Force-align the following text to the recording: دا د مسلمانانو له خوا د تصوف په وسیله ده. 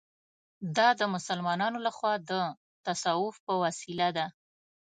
دا 0.77 0.87
د 0.99 1.01
مسلمانانو 1.15 1.77
له 1.85 1.91
خوا 1.97 2.13
د 2.29 2.31
تصوف 2.85 3.35
په 3.45 3.53
وسیله 3.63 4.07
ده. 4.17 4.25